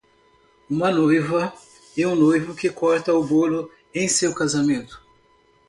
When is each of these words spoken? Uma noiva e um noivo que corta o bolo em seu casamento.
Uma 0.67 0.89
noiva 0.89 1.53
e 1.95 2.03
um 2.07 2.15
noivo 2.15 2.55
que 2.55 2.71
corta 2.71 3.13
o 3.13 3.23
bolo 3.23 3.69
em 3.93 4.07
seu 4.07 4.33
casamento. 4.33 4.99